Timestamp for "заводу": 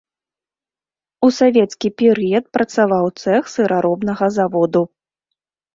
4.41-4.81